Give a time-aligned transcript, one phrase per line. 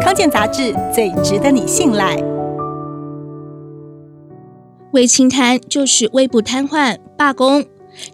[0.00, 2.16] 康健杂志最值得你信赖。
[4.92, 7.64] 胃清瘫就是胃部瘫痪、罢工，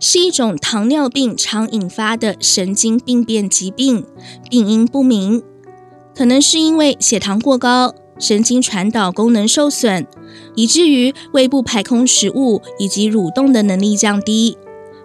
[0.00, 4.04] 是一种糖尿病常引发的神经病变疾病，
[4.50, 5.42] 病因不明，
[6.16, 10.06] 可能是因为血糖过高、神经传导功能受损，
[10.54, 14.56] 以至于胃部排空食物以及蠕动的能力降低。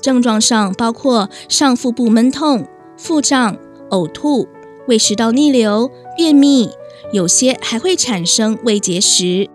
[0.00, 3.56] 症状上包括上腹部闷痛、腹胀、
[3.90, 4.46] 呕吐、
[4.86, 6.70] 胃食道逆流、便秘，
[7.12, 9.48] 有些还会产生胃结石。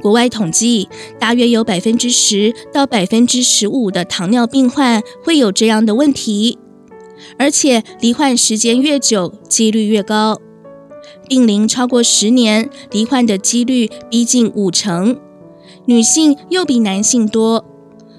[0.00, 6.58] 国外统计，大约有百分之十到百分之十五的糖尿病患会有这样的问题，
[7.38, 10.40] 而且罹患时间越久，几率越高。
[11.28, 15.20] 病龄超过十年，罹患的几率逼近五成，
[15.86, 17.64] 女性又比男性多。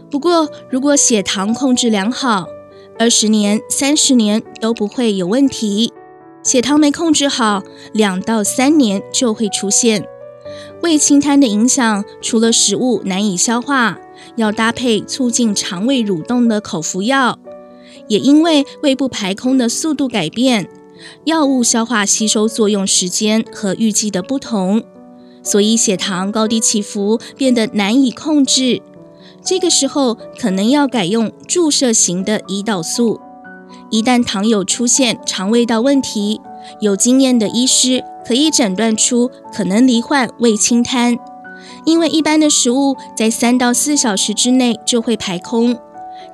[0.09, 2.45] 不过，如果血糖控制良好，
[2.97, 5.91] 二十年、三十年都不会有问题。
[6.43, 10.05] 血糖没控制好，两到三年就会出现。
[10.81, 13.97] 胃清瘫的影响，除了食物难以消化，
[14.35, 17.39] 要搭配促进肠胃蠕动的口服药，
[18.07, 20.69] 也因为胃部排空的速度改变，
[21.23, 24.83] 药物消化吸收作用时间和预计的不同，
[25.41, 28.81] 所以血糖高低起伏变得难以控制。
[29.41, 33.19] 这个时候可能要改用注射型的胰岛素。
[33.93, 36.41] 一旦糖友出现肠胃道问题，
[36.79, 41.15] 有经验的医师可以诊断出可能罹患胃清瘫。
[41.85, 45.77] 因为一般的食物在三到四小时之内就会排空，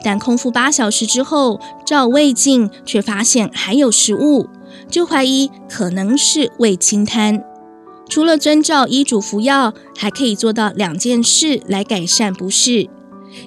[0.02, 4.48] 但空腹八小时之后照胃镜却发现还有食物，
[4.90, 7.44] 就怀疑可能是胃清瘫。
[8.08, 12.88] 除了遵照医嘱服药，还可以做到两件事来改善不适。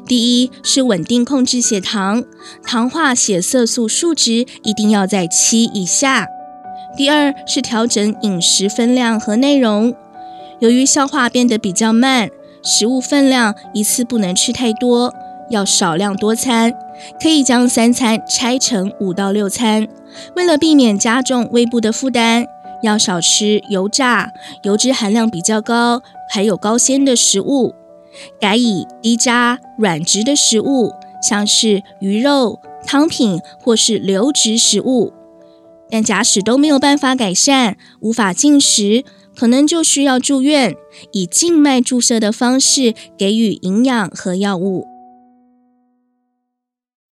[0.07, 2.25] 第一是稳定控制血糖，
[2.65, 6.27] 糖化血色素数值一定要在七以下。
[6.97, 9.95] 第二是调整饮食分量和内容，
[10.61, 12.29] 由于消化变得比较慢，
[12.63, 15.15] 食物分量一次不能吃太多，
[15.51, 16.73] 要少量多餐，
[17.21, 19.89] 可以将三餐拆成五到六餐。
[20.37, 22.47] 为了避免加重胃部的负担，
[22.83, 24.31] 要少吃油炸、
[24.63, 27.75] 油脂含量比较高、还有高纤的食物。
[28.41, 30.93] 改以低渣、软质的食物，
[31.23, 35.13] 像是鱼肉、汤品或是流质食物。
[35.91, 39.05] 但假使都没有办法改善，无法进食，
[39.37, 40.75] 可能就需要住院，
[41.13, 44.92] 以静脉注射的方式给予营养和药物。